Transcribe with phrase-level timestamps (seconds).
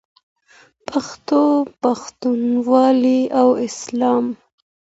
[0.87, 1.41] پښتو،
[1.81, 4.25] پښتونولي او اسلام.